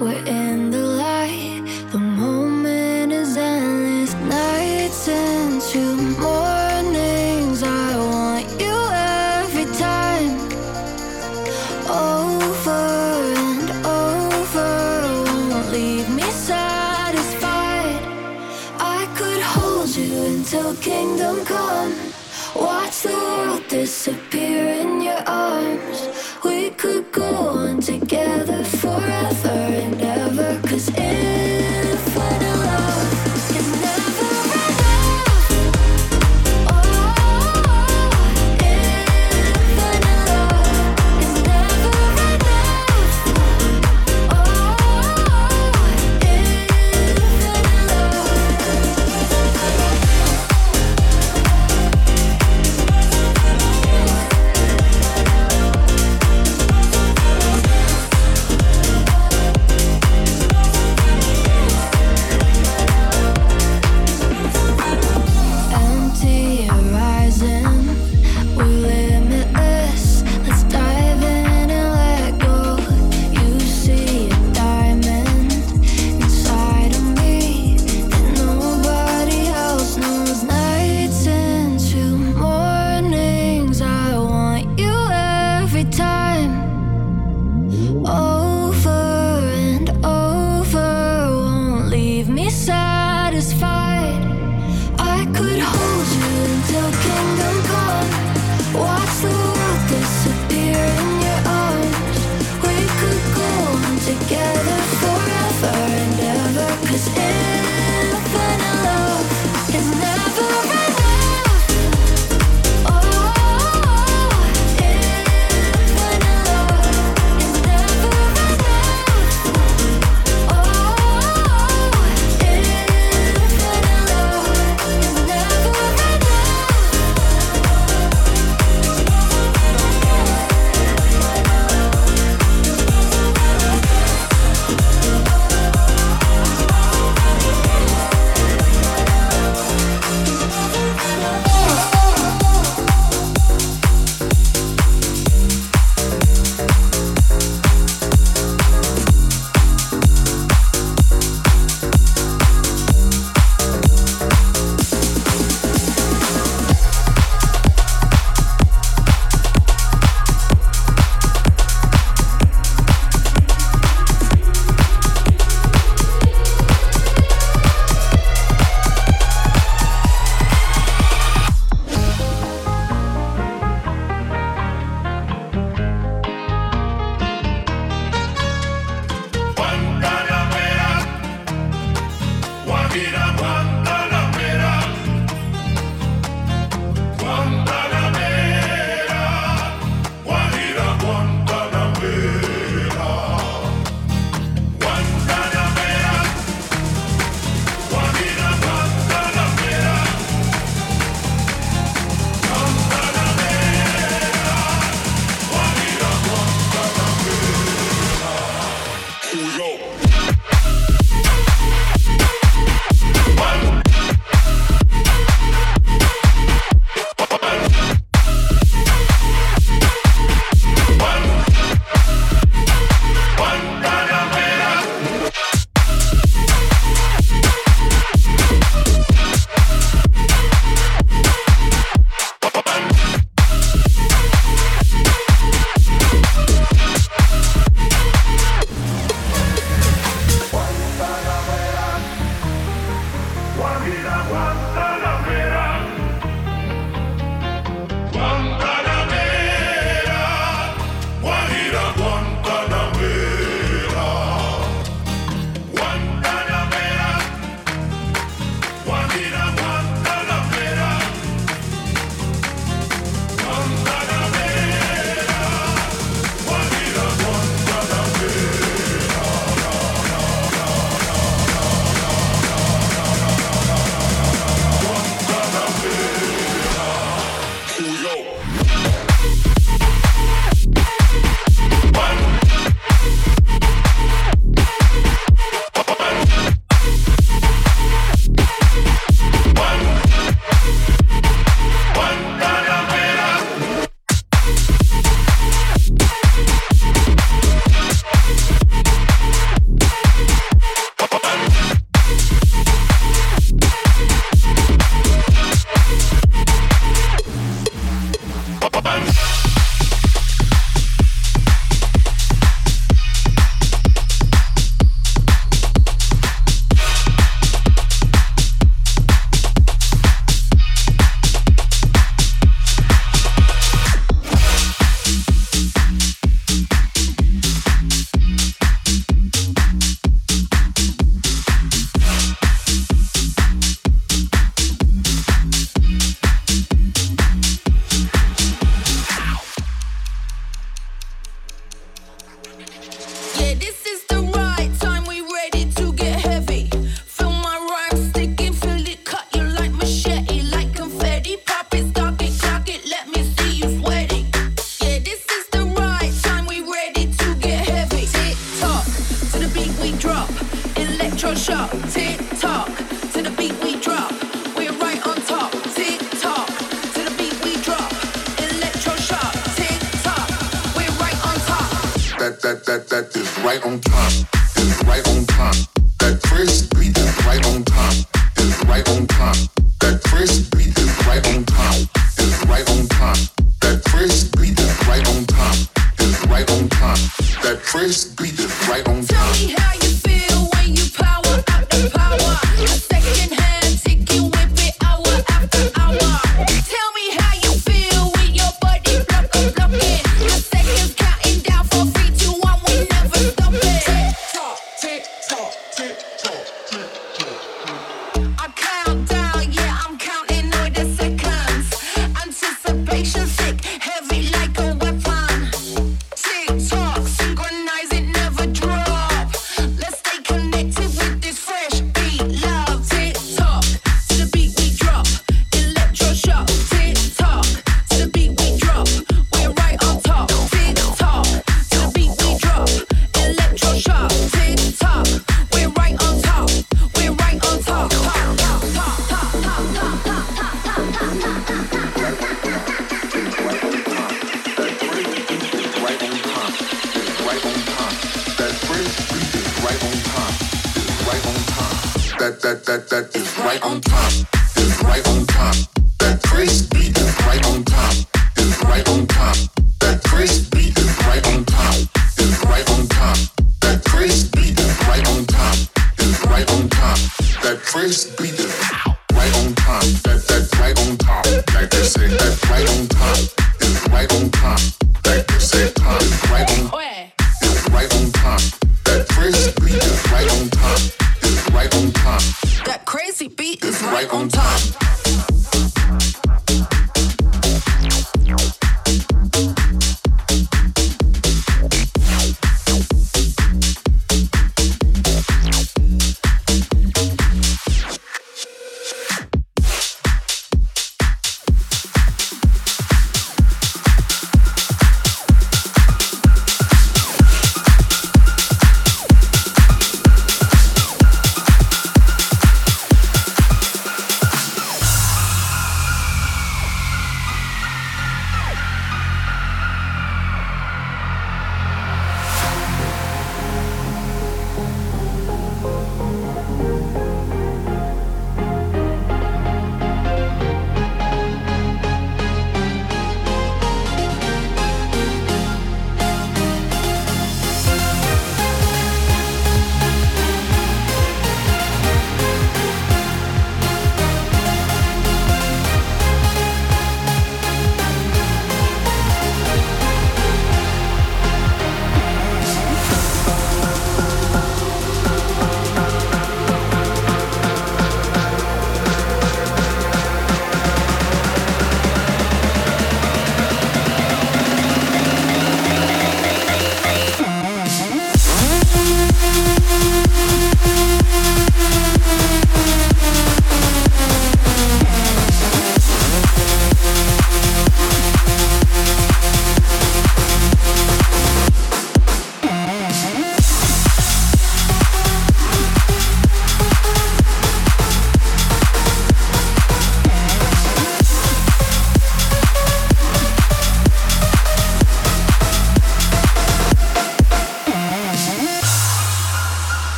We're 0.00 0.24
in 0.26 0.63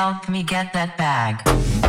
help 0.00 0.30
me 0.30 0.42
get 0.42 0.72
that 0.72 0.96
bag. 0.96 1.79